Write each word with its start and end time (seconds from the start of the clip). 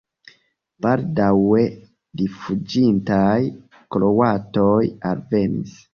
Baldaŭe 0.85 1.65
rifuĝintaj 2.21 3.37
kroatoj 3.97 4.75
alvenis. 5.13 5.77